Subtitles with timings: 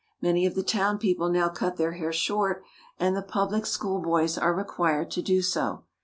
[0.19, 2.63] Many of the town people now cut their hair short,
[2.99, 5.83] and the public schoolboys are re quired to do so.